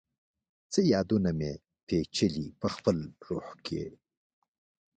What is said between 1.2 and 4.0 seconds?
مي، پیچلي پخپل روح کي